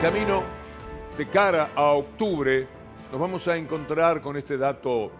[0.00, 0.42] Camino
[1.16, 2.68] de cara a octubre
[3.10, 5.10] nos vamos a encontrar con este dato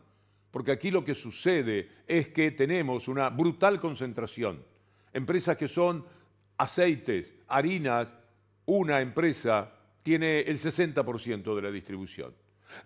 [0.51, 4.63] porque aquí lo que sucede es que tenemos una brutal concentración.
[5.13, 6.05] Empresas que son
[6.57, 8.13] aceites, harinas,
[8.65, 9.71] una empresa
[10.03, 12.33] tiene el 60% de la distribución.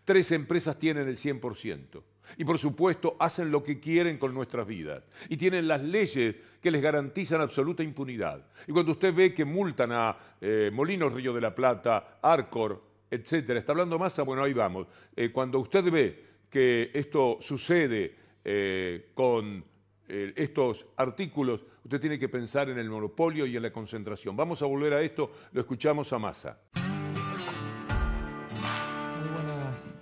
[0.05, 2.01] Tres empresas tienen el 100%.
[2.37, 5.03] Y por supuesto hacen lo que quieren con nuestras vidas.
[5.29, 8.45] Y tienen las leyes que les garantizan absoluta impunidad.
[8.67, 13.59] Y cuando usted ve que multan a eh, Molinos Río de la Plata, Arcor, etcétera,
[13.59, 14.87] está hablando masa, bueno, ahí vamos.
[15.15, 19.63] Eh, cuando usted ve que esto sucede eh, con
[20.07, 24.35] estos artículos, usted tiene que pensar en el monopolio y en la concentración.
[24.35, 26.59] Vamos a volver a esto, lo escuchamos a Massa.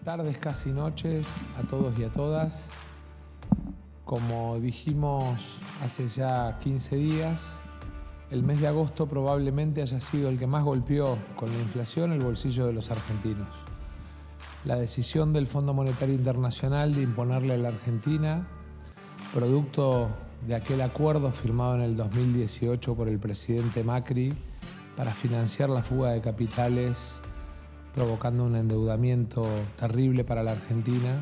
[0.10, 1.24] Tardes, casi noches
[1.60, 2.66] a todos y a todas.
[4.06, 5.40] Como dijimos
[5.86, 7.60] hace ya 15 días,
[8.32, 12.24] el mes de agosto probablemente haya sido el que más golpeó con la inflación el
[12.24, 13.50] bolsillo de los argentinos.
[14.66, 18.48] La decisión del Fondo Monetario Internacional de imponerle a la Argentina,
[19.32, 20.10] producto
[20.48, 24.34] de aquel acuerdo firmado en el 2018 por el presidente Macri
[24.98, 27.19] para financiar la fuga de capitales
[28.00, 29.42] provocando un endeudamiento
[29.76, 31.20] terrible para la Argentina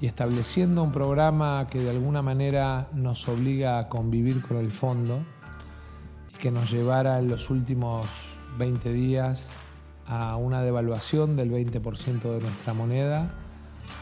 [0.00, 5.20] y estableciendo un programa que de alguna manera nos obliga a convivir con el fondo
[6.34, 8.06] y que nos llevara en los últimos
[8.58, 9.52] 20 días
[10.08, 13.30] a una devaluación del 20% de nuestra moneda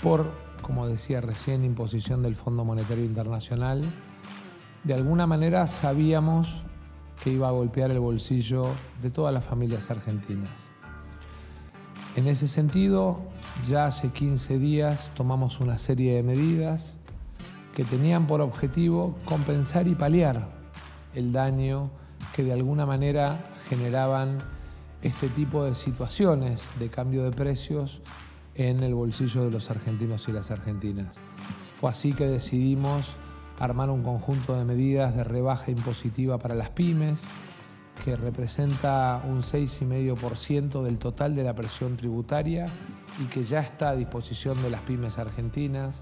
[0.03, 0.25] por,
[0.63, 3.83] como decía recién, imposición del Fondo Monetario Internacional.
[4.83, 6.63] De alguna manera sabíamos
[7.23, 8.63] que iba a golpear el bolsillo
[9.03, 10.72] de todas las familias argentinas.
[12.15, 13.21] En ese sentido,
[13.67, 16.97] ya hace 15 días tomamos una serie de medidas
[17.75, 20.47] que tenían por objetivo compensar y paliar
[21.15, 21.91] el daño
[22.37, 24.39] que de alguna manera generaban
[25.03, 28.03] este tipo de situaciones de cambio de precios
[28.55, 31.17] en el bolsillo de los argentinos y las argentinas.
[31.81, 33.07] Fue así que decidimos
[33.59, 37.25] armar un conjunto de medidas de rebaja impositiva para las pymes,
[38.05, 42.67] que representa un 6,5% del total de la presión tributaria
[43.21, 46.01] y que ya está a disposición de las pymes argentinas.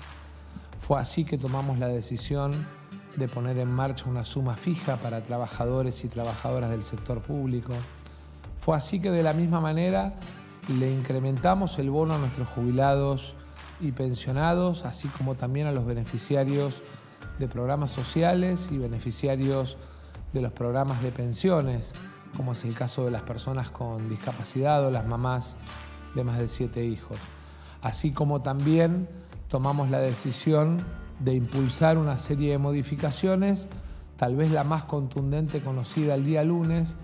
[0.81, 2.53] Fue así que tomamos la decisión
[3.17, 7.73] de poner en marcha una suma fija para trabajadores y trabajadoras del sector público.
[8.61, 10.15] Fue así que de la misma manera
[10.79, 13.34] le incrementamos el bono a nuestros jubilados
[13.81, 16.83] y pensionados, así como también a los beneficiarios
[17.39, 19.77] de programas sociales y beneficiarios
[20.33, 21.93] de los programas de pensiones,
[22.37, 25.57] como es el caso de las personas con discapacidad o las mamás
[26.15, 27.17] de más de siete hijos.
[27.83, 29.09] Así como también
[29.49, 30.79] tomamos la decisión
[31.19, 33.69] de impulsar una serie de modificaciones,
[34.17, 36.95] tal vez la más contundente conocida el día lunes,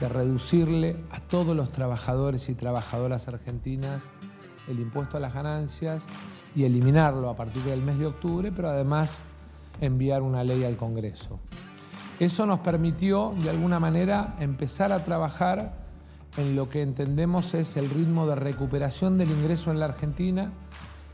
[0.00, 4.04] de reducirle a todos los trabajadores y trabajadoras argentinas
[4.68, 6.04] el impuesto a las ganancias
[6.54, 9.20] y eliminarlo a partir del mes de octubre, pero además
[9.80, 11.38] enviar una ley al Congreso.
[12.18, 15.74] Eso nos permitió, de alguna manera, empezar a trabajar
[16.38, 20.50] en lo que entendemos es el ritmo de recuperación del ingreso en la Argentina,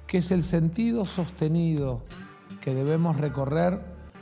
[0.07, 2.03] que es el sentido sostenido
[2.61, 3.81] que debemos recorrer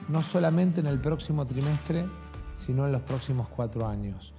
[0.08, 2.06] no solamente en el próximo trimestre,
[2.54, 4.32] sino en los próximos cuatro años.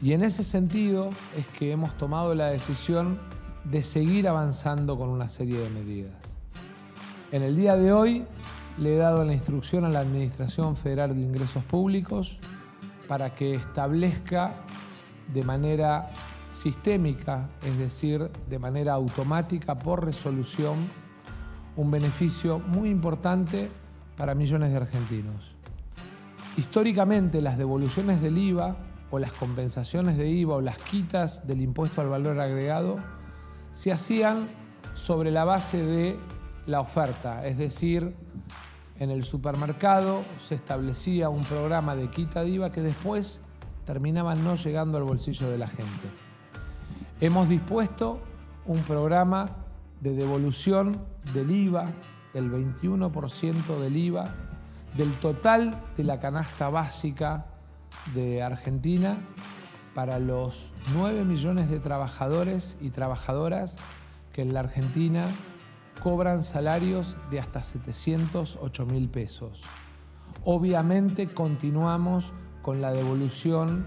[0.00, 3.18] Y en ese sentido es que hemos tomado la decisión
[3.64, 6.14] de seguir avanzando con una serie de medidas.
[7.30, 8.24] En el día de hoy
[8.78, 12.38] le he dado la instrucción a la Administración Federal de Ingresos Públicos
[13.08, 14.52] para que establezca
[15.32, 16.10] de manera
[16.50, 20.76] sistémica, es decir, de manera automática por resolución,
[21.76, 23.68] un beneficio muy importante
[24.16, 25.54] para millones de argentinos.
[26.56, 28.76] Históricamente las devoluciones del IVA
[29.10, 32.96] o las compensaciones de IVA o las quitas del impuesto al valor agregado
[33.72, 34.48] se hacían
[34.94, 36.18] sobre la base de
[36.66, 38.14] la oferta, es decir,
[39.02, 43.40] en el supermercado se establecía un programa de quita IVA que después
[43.84, 46.08] terminaba no llegando al bolsillo de la gente.
[47.20, 48.20] Hemos dispuesto
[48.64, 49.46] un programa
[50.00, 51.00] de devolución
[51.34, 51.88] del IVA,
[52.32, 54.32] del 21% del IVA,
[54.96, 57.46] del total de la canasta básica
[58.14, 59.16] de Argentina
[59.96, 63.74] para los 9 millones de trabajadores y trabajadoras
[64.32, 65.26] que en la Argentina
[66.02, 69.60] cobran salarios de hasta 708 mil pesos.
[70.44, 72.32] Obviamente continuamos
[72.62, 73.86] con la devolución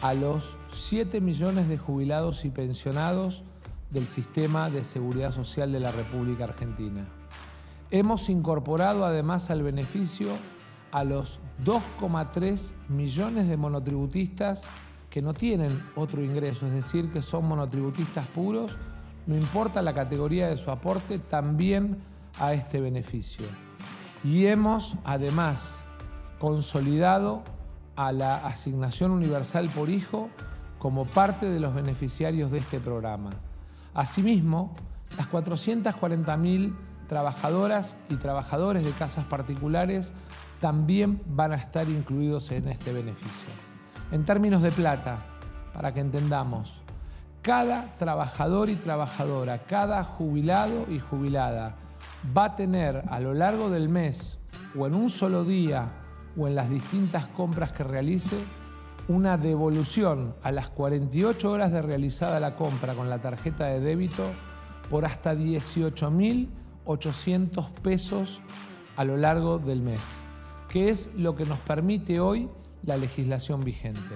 [0.00, 3.42] a los 7 millones de jubilados y pensionados
[3.90, 7.06] del sistema de seguridad social de la República Argentina.
[7.90, 10.28] Hemos incorporado además al beneficio
[10.92, 14.62] a los 2,3 millones de monotributistas
[15.10, 18.76] que no tienen otro ingreso, es decir, que son monotributistas puros,
[19.30, 21.98] no importa la categoría de su aporte, también
[22.40, 23.46] a este beneficio.
[24.24, 25.84] Y hemos además
[26.40, 27.44] consolidado
[27.94, 30.30] a la asignación universal por hijo
[30.80, 33.30] como parte de los beneficiarios de este programa.
[33.94, 34.74] Asimismo,
[35.16, 36.74] las 440.000
[37.06, 40.12] trabajadoras y trabajadores de casas particulares
[40.60, 43.52] también van a estar incluidos en este beneficio.
[44.10, 45.18] En términos de plata,
[45.72, 46.79] para que entendamos,
[47.42, 51.76] cada trabajador y trabajadora, cada jubilado y jubilada
[52.36, 54.36] va a tener a lo largo del mes
[54.78, 55.92] o en un solo día
[56.36, 58.36] o en las distintas compras que realice
[59.08, 64.24] una devolución a las 48 horas de realizada la compra con la tarjeta de débito
[64.88, 68.40] por hasta 18.800 pesos
[68.96, 70.00] a lo largo del mes
[70.70, 72.48] que es lo que nos permite hoy
[72.86, 74.14] la legislación vigente.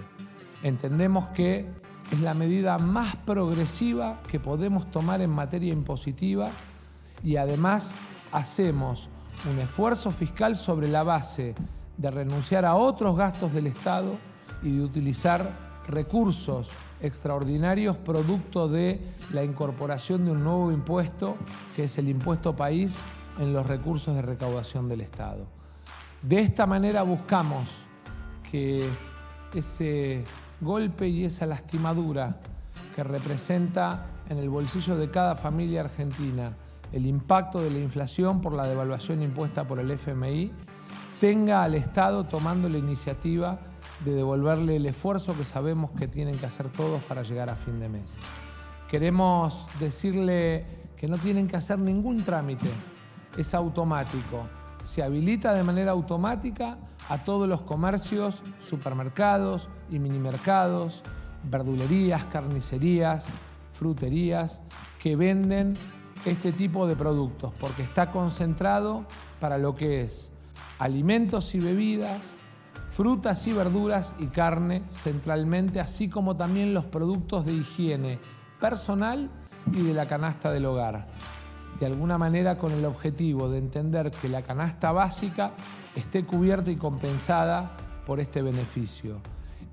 [0.62, 1.67] Entendemos que
[2.12, 6.46] es la medida más progresiva que podemos tomar en materia impositiva
[7.22, 7.94] y además
[8.32, 9.08] hacemos
[9.50, 11.54] un esfuerzo fiscal sobre la base
[11.96, 14.12] de renunciar a otros gastos del Estado
[14.62, 15.50] y de utilizar
[15.88, 16.70] recursos
[17.00, 19.00] extraordinarios producto de
[19.32, 21.36] la incorporación de un nuevo impuesto,
[21.76, 22.98] que es el impuesto país
[23.38, 25.44] en los recursos de recaudación del Estado.
[26.22, 27.68] De esta manera buscamos
[28.50, 28.88] que
[29.54, 30.24] ese
[30.64, 32.40] golpe y esa lastimadura
[32.96, 36.56] que representa en el bolsillo de cada familia argentina.
[36.93, 40.52] El impacto de la inflación por la devaluación impuesta por el FMI,
[41.20, 43.58] tenga al Estado tomando la iniciativa
[44.05, 47.78] de devolverle el esfuerzo que sabemos que tienen que hacer todos para llegar a fin
[47.81, 48.16] de mes.
[48.88, 50.66] Queremos decirle
[50.96, 52.69] que no tienen que hacer ningún trámite,
[53.37, 54.44] es automático
[54.84, 56.78] se habilita de manera automática
[57.08, 61.02] a todos los comercios, supermercados y minimercados,
[61.50, 63.28] verdulerías, carnicerías,
[63.72, 64.62] fruterías
[65.02, 65.75] que venden
[66.25, 69.04] este tipo de productos porque está concentrado
[69.40, 70.32] para lo que es
[70.78, 72.37] alimentos y bebidas,
[72.90, 78.19] frutas y verduras y carne centralmente, así como también los productos de higiene
[78.60, 79.30] personal
[79.72, 81.06] y de la canasta del hogar
[81.79, 85.53] de alguna manera con el objetivo de entender que la canasta básica
[85.97, 87.71] esté cubierta y compensada
[88.07, 89.19] por este beneficio.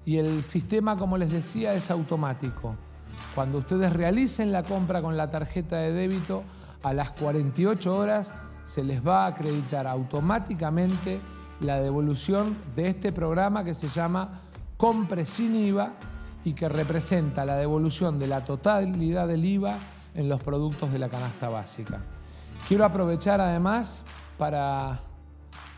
[0.05, 2.75] Y el sistema, como les decía, es automático.
[3.35, 6.43] Cuando ustedes realicen la compra con la tarjeta de débito,
[6.83, 11.19] a las 48 horas se les va a acreditar automáticamente
[11.59, 14.41] la devolución de este programa que se llama
[14.77, 15.91] Compre sin IVA
[16.43, 19.77] y que representa la devolución de la totalidad del IVA
[20.15, 22.01] en los productos de la canasta básica.
[22.67, 24.03] Quiero aprovechar además
[24.37, 25.01] para,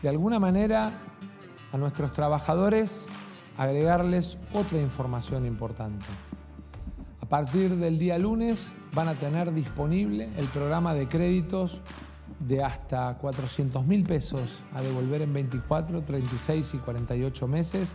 [0.02, 0.92] de alguna manera,
[1.72, 3.06] a nuestros trabajadores
[3.56, 6.06] agregarles otra información importante.
[7.20, 11.80] A partir del día lunes van a tener disponible el programa de créditos
[12.38, 17.94] de hasta 400 mil pesos a devolver en 24, 36 y 48 meses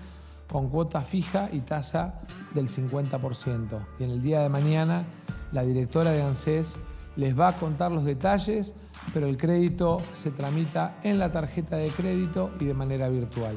[0.51, 2.21] con cuota fija y tasa
[2.53, 3.79] del 50%.
[3.99, 5.05] Y en el día de mañana
[5.51, 6.77] la directora de ANSES
[7.15, 8.73] les va a contar los detalles,
[9.13, 13.55] pero el crédito se tramita en la tarjeta de crédito y de manera virtual.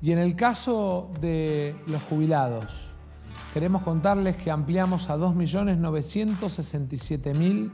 [0.00, 2.66] Y en el caso de los jubilados,
[3.54, 7.70] queremos contarles que ampliamos a 2.967.000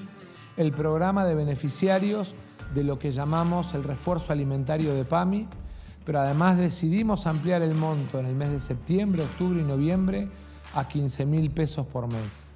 [0.59, 2.35] el programa de beneficiarios
[2.75, 5.47] de lo que llamamos el refuerzo alimentario de PAMI,
[6.05, 10.29] pero además decidimos ampliar el monto en el mes de septiembre, octubre y noviembre
[10.75, 12.47] a 15.000 pesos por mes.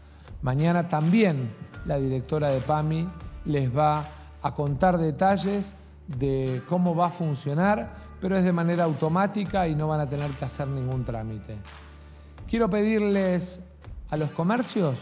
[0.43, 1.51] Mañana también
[1.87, 3.09] la directora de PAMI
[3.45, 4.05] les va
[4.43, 9.87] a contar detalles de cómo va a funcionar, pero es de manera automática y no
[9.87, 11.57] van a tener que hacer ningún trámite.
[12.49, 13.63] Quiero pedirles
[14.11, 14.97] a los comercios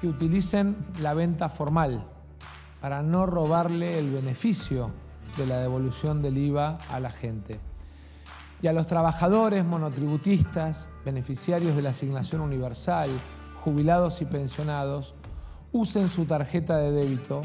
[0.00, 2.04] que utilicen la venta formal
[2.80, 4.90] para no robarle el beneficio
[5.36, 7.58] de la devolución del IVA a la gente.
[8.62, 13.10] Y a los trabajadores monotributistas, beneficiarios de la asignación universal,
[13.66, 15.16] jubilados y pensionados,
[15.72, 17.42] usen su tarjeta de débito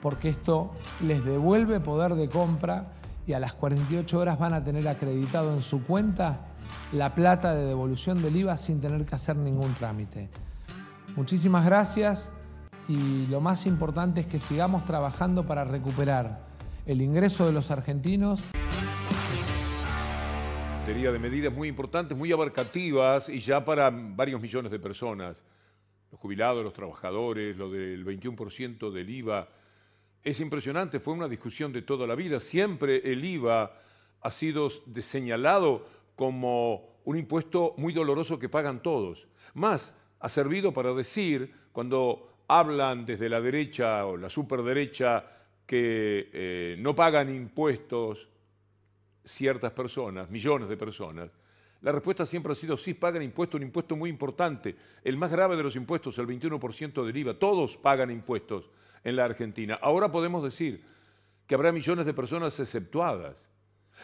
[0.00, 0.70] porque esto
[1.02, 2.94] les devuelve poder de compra
[3.26, 6.46] y a las 48 horas van a tener acreditado en su cuenta
[6.94, 10.30] la plata de devolución del IVA sin tener que hacer ningún trámite.
[11.14, 12.32] Muchísimas gracias
[12.88, 16.40] y lo más importante es que sigamos trabajando para recuperar
[16.86, 18.40] el ingreso de los argentinos.
[20.86, 25.40] de medidas muy importantes, muy abarcativas y ya para varios millones de personas.
[26.10, 29.48] Los jubilados, los trabajadores, lo del 21% del IVA.
[30.22, 32.40] Es impresionante, fue una discusión de toda la vida.
[32.40, 33.72] Siempre el IVA
[34.20, 35.86] ha sido señalado
[36.16, 39.28] como un impuesto muy doloroso que pagan todos.
[39.54, 45.24] Más, ha servido para decir, cuando hablan desde la derecha o la superderecha,
[45.66, 48.28] que eh, no pagan impuestos
[49.24, 51.30] ciertas personas, millones de personas,
[51.82, 55.56] la respuesta siempre ha sido sí, pagan impuestos, un impuesto muy importante, el más grave
[55.56, 58.68] de los impuestos, el 21% del IVA, todos pagan impuestos
[59.02, 59.78] en la Argentina.
[59.80, 60.84] Ahora podemos decir
[61.46, 63.42] que habrá millones de personas exceptuadas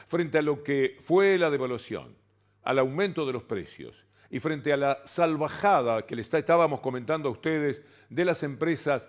[0.08, 2.16] frente a lo que fue la devaluación,
[2.62, 7.32] al aumento de los precios y frente a la salvajada que le estábamos comentando a
[7.32, 9.08] ustedes de las empresas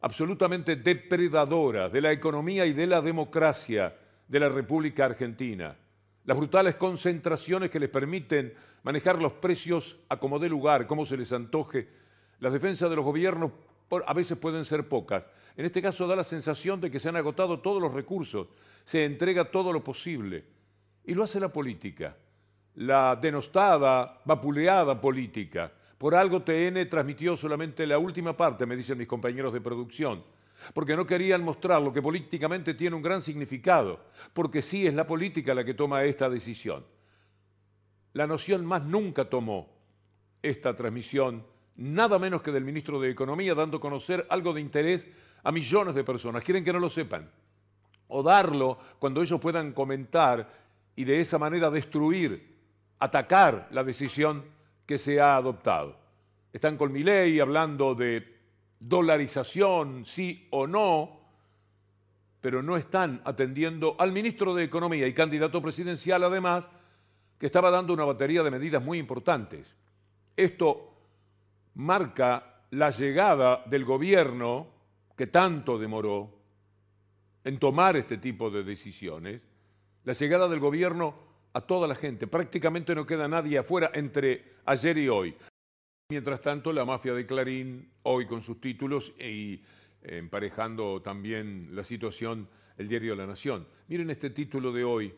[0.00, 3.96] absolutamente depredadoras de la economía y de la democracia
[4.28, 5.76] de la República Argentina,
[6.30, 11.16] las brutales concentraciones que les permiten manejar los precios a como dé lugar, como se
[11.16, 11.88] les antoje,
[12.38, 13.50] las defensas de los gobiernos
[14.06, 15.24] a veces pueden ser pocas.
[15.56, 18.46] En este caso da la sensación de que se han agotado todos los recursos
[18.84, 20.44] se entrega todo lo posible.
[21.04, 22.16] Y lo hace la política,
[22.76, 25.72] la denostada, vapuleada política.
[25.98, 30.22] Por algo TN transmitió solamente la última parte, me dicen mis compañeros de producción,
[30.74, 34.00] porque no querían mostrar lo que políticamente tiene un gran significado,
[34.32, 36.84] porque sí es la política la que toma esta decisión.
[38.12, 39.68] La noción más nunca tomó
[40.42, 41.44] esta transmisión,
[41.76, 45.06] nada menos que del ministro de Economía, dando a conocer algo de interés
[45.42, 46.44] a millones de personas.
[46.44, 47.30] Quieren que no lo sepan
[48.08, 50.52] o darlo cuando ellos puedan comentar
[50.96, 52.56] y de esa manera destruir,
[52.98, 54.44] atacar la decisión
[54.84, 55.96] que se ha adoptado.
[56.52, 58.39] Están con mi ley hablando de
[58.80, 61.20] dolarización, sí o no,
[62.40, 66.64] pero no están atendiendo al ministro de Economía y candidato presidencial además,
[67.38, 69.76] que estaba dando una batería de medidas muy importantes.
[70.36, 70.94] Esto
[71.74, 74.68] marca la llegada del gobierno
[75.16, 76.30] que tanto demoró
[77.44, 79.42] en tomar este tipo de decisiones,
[80.04, 81.14] la llegada del gobierno
[81.52, 82.26] a toda la gente.
[82.26, 85.36] Prácticamente no queda nadie afuera entre ayer y hoy.
[86.10, 89.60] Mientras tanto, la mafia de Clarín, hoy con sus títulos y
[90.02, 92.48] emparejando también la situación,
[92.78, 93.64] el diario La Nación.
[93.86, 95.14] Miren este título de hoy.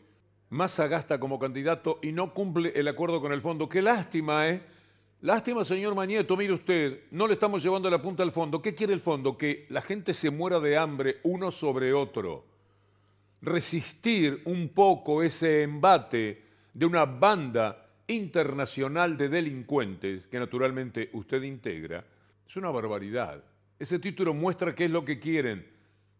[0.50, 3.70] Massa gasta como candidato y no cumple el acuerdo con el fondo.
[3.70, 4.60] Qué lástima, ¿eh?
[5.22, 8.60] Lástima, señor Mañeto, mire usted, no le estamos llevando la punta al fondo.
[8.60, 9.38] ¿Qué quiere el fondo?
[9.38, 12.44] Que la gente se muera de hambre uno sobre otro.
[13.40, 16.42] Resistir un poco ese embate
[16.74, 17.81] de una banda
[18.12, 22.04] internacional de delincuentes, que naturalmente usted integra,
[22.46, 23.42] es una barbaridad.
[23.78, 25.66] Ese título muestra qué es lo que quieren,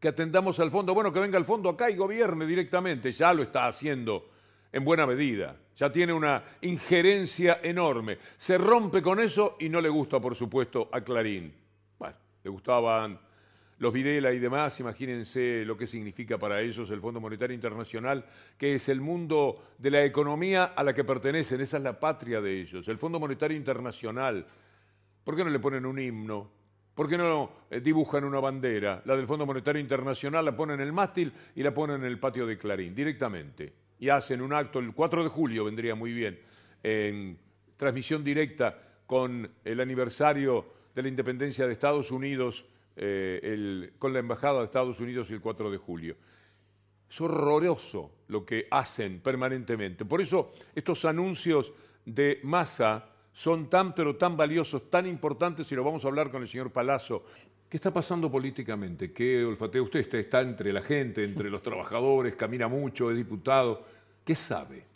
[0.01, 0.95] que atendamos al fondo.
[0.95, 4.31] Bueno, que venga el fondo acá y gobierne directamente, ya lo está haciendo
[4.73, 5.57] en buena medida.
[5.77, 8.19] Ya tiene una injerencia enorme.
[8.37, 11.55] Se rompe con eso y no le gusta, por supuesto, a Clarín.
[11.99, 13.19] Bueno, le gustaban
[13.83, 18.25] los Videla y demás, imagínense lo que significa para ellos el Fondo Monetario Internacional,
[18.57, 22.41] que es el mundo de la economía a la que pertenecen, esa es la patria
[22.41, 22.87] de ellos.
[22.87, 24.47] El Fondo Monetario Internacional,
[25.25, 26.49] ¿por qué no le ponen un himno?
[26.95, 29.03] ¿Por qué no eh, dibujan una bandera?
[29.05, 32.21] La del Fondo Monetario Internacional la ponen en el mástil y la ponen en el
[32.21, 36.39] patio de Clarín, directamente y hacen un acto el 4 de julio, vendría muy bien,
[36.85, 37.37] en
[37.77, 42.65] transmisión directa con el aniversario de la independencia de Estados Unidos,
[42.97, 46.17] eh, con la Embajada de Estados Unidos el 4 de julio.
[47.09, 50.05] Es horroroso lo que hacen permanentemente.
[50.05, 51.73] Por eso estos anuncios
[52.05, 56.43] de masa son tan pero tan valiosos, tan importantes, y lo vamos a hablar con
[56.43, 57.25] el señor Palazzo.
[57.69, 59.13] ¿Qué está pasando políticamente?
[59.13, 60.15] ¿Qué olfatea usted?
[60.15, 63.83] Está entre la gente, entre los trabajadores, camina mucho, es diputado.
[64.25, 64.92] ¿Qué sabe?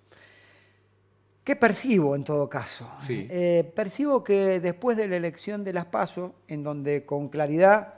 [1.47, 2.91] ¿Qué percibo en todo caso?
[3.09, 7.95] Eh, percibo que después de la elección de las PASO, en donde con claridad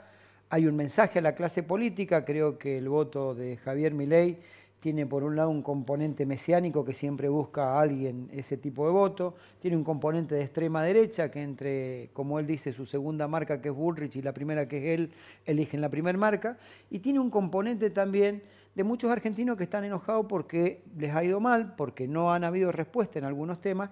[0.51, 4.37] hay un mensaje a la clase política, creo que el voto de Javier Milei
[4.79, 8.91] tiene por un lado un componente mesiánico que siempre busca a alguien ese tipo de
[8.91, 13.61] voto, tiene un componente de extrema derecha que entre, como él dice, su segunda marca
[13.61, 15.11] que es Bullrich y la primera que es él,
[15.45, 16.57] eligen la primera marca,
[16.89, 18.41] y tiene un componente también
[18.75, 22.71] de muchos argentinos que están enojados porque les ha ido mal, porque no han habido
[22.71, 23.89] respuesta en algunos temas,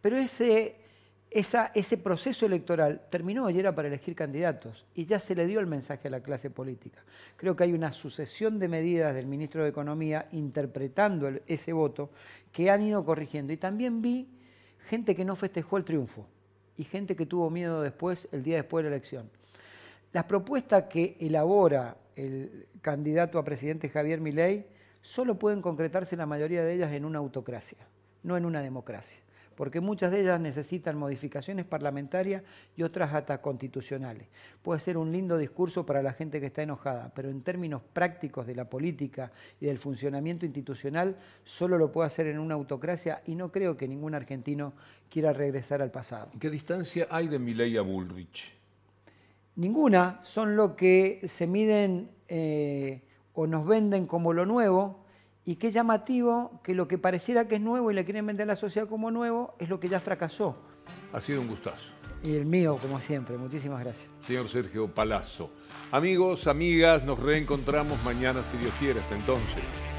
[0.00, 0.76] pero ese
[1.34, 5.66] ese proceso electoral terminó y era para elegir candidatos y ya se le dio el
[5.66, 7.02] mensaje a la clase política.
[7.36, 12.10] Creo que hay una sucesión de medidas del ministro de Economía interpretando ese voto
[12.52, 13.52] que han ido corrigiendo.
[13.52, 14.28] Y también vi
[14.88, 16.26] gente que no festejó el triunfo
[16.76, 19.30] y gente que tuvo miedo después, el día después de la elección.
[20.12, 24.66] Las propuestas que elabora el candidato a presidente Javier Milei
[25.00, 27.78] solo pueden concretarse la mayoría de ellas en una autocracia,
[28.22, 29.22] no en una democracia
[29.54, 32.42] porque muchas de ellas necesitan modificaciones parlamentarias
[32.76, 34.28] y otras hasta constitucionales.
[34.62, 38.46] Puede ser un lindo discurso para la gente que está enojada, pero en términos prácticos
[38.46, 43.34] de la política y del funcionamiento institucional, solo lo puede hacer en una autocracia y
[43.34, 44.72] no creo que ningún argentino
[45.10, 46.30] quiera regresar al pasado.
[46.38, 48.52] ¿Qué distancia hay de Milei a Bullrich?
[49.56, 53.02] Ninguna, son lo que se miden eh,
[53.34, 55.01] o nos venden como lo nuevo,
[55.44, 58.52] y qué llamativo que lo que pareciera que es nuevo y le quieren vender a
[58.52, 60.56] la sociedad como nuevo es lo que ya fracasó.
[61.12, 61.92] Ha sido un gustazo.
[62.24, 63.36] Y el mío, como siempre.
[63.36, 64.08] Muchísimas gracias.
[64.20, 65.50] Señor Sergio Palazzo.
[65.90, 69.00] Amigos, amigas, nos reencontramos mañana si Dios quiere.
[69.00, 69.91] Hasta entonces.